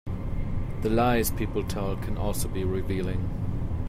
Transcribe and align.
The 0.81 0.89
lies 0.89 1.29
people 1.29 1.63
tell 1.63 1.95
can 1.95 2.17
also 2.17 2.47
be 2.47 2.63
revealing. 2.63 3.29